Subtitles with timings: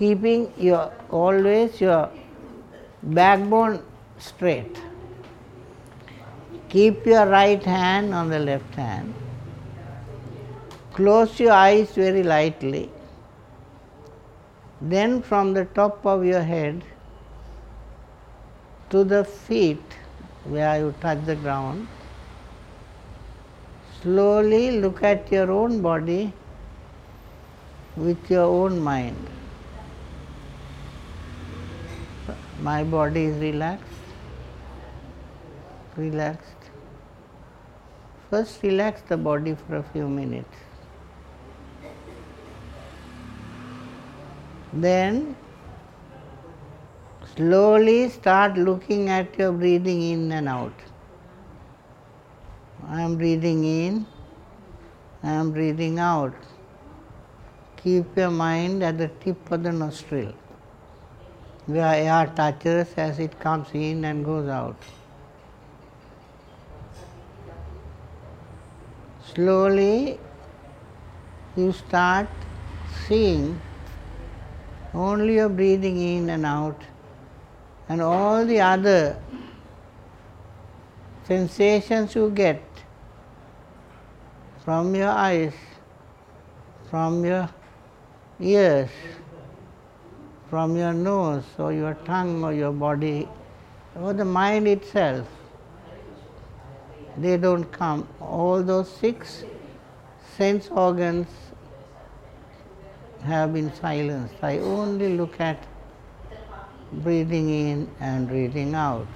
[0.00, 2.08] keeping your always your
[3.16, 3.82] backbone
[4.18, 4.78] straight.
[6.70, 9.12] Keep your right hand on the left hand.
[10.94, 12.88] Close your eyes very lightly.
[14.80, 16.82] Then, from the top of your head
[18.88, 19.98] to the feet
[20.44, 21.88] where you touch the ground,
[24.00, 26.32] slowly look at your own body
[27.96, 29.30] with your own mind.
[32.60, 33.86] My body is relaxed,
[35.96, 36.70] relaxed.
[38.28, 40.56] First, relax the body for a few minutes.
[44.72, 45.34] Then,
[47.34, 50.72] slowly start looking at your breathing in and out.
[52.86, 54.06] I am breathing in,
[55.22, 56.34] I am breathing out.
[57.82, 60.34] Keep your mind at the tip of the nostril,
[61.72, 64.76] where air touches as it comes in and goes out.
[69.34, 70.18] Slowly
[71.56, 72.28] you start
[73.06, 73.60] seeing
[74.92, 76.80] only your breathing in and out
[77.88, 79.20] and all the other
[81.24, 82.62] sensations you get
[84.64, 85.52] from your eyes,
[86.90, 87.48] from your
[88.40, 88.90] ears,
[90.50, 93.28] from your nose or your tongue or your body
[93.94, 95.26] or the mind itself.
[97.16, 98.08] They don't come.
[98.20, 99.44] All those six
[100.36, 101.28] sense organs
[103.22, 104.34] have been silenced.
[104.42, 105.66] I only look at
[106.92, 109.06] breathing in and breathing out.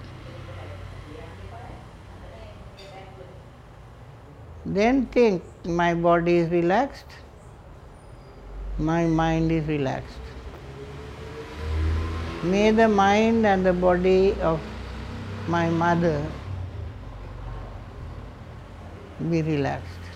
[4.67, 7.17] Then think my body is relaxed,
[8.79, 10.24] my mind is relaxed.
[12.45, 14.61] May the mind and the body of
[15.47, 16.31] my mother
[19.31, 20.11] be relaxed.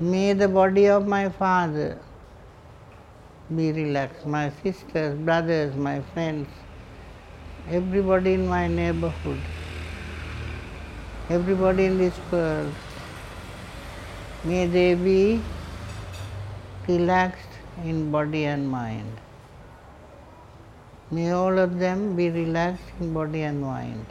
[0.00, 1.98] May the body of my father
[3.54, 6.48] be relaxed, my sisters, brothers, my friends,
[7.68, 9.42] everybody in my neighborhood,
[11.28, 12.74] everybody in this world.
[14.42, 15.44] May they be
[16.88, 19.20] relaxed in body and mind.
[21.16, 24.06] May all of them be relaxed in body and mind.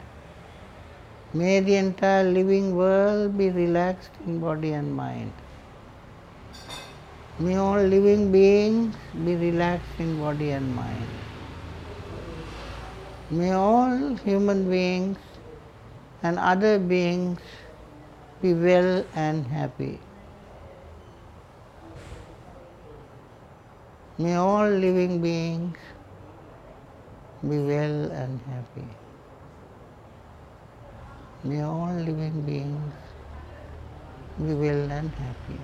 [1.34, 5.32] May the entire living world be relaxed in body and mind.
[7.40, 11.08] May all living beings be relaxed in body and mind.
[13.30, 15.18] May all human beings
[16.22, 17.40] and other beings
[18.40, 19.98] be well and happy.
[24.18, 25.78] May all living beings
[27.42, 28.88] be well and happy.
[31.44, 32.94] May all living beings
[34.38, 35.60] be well and happy.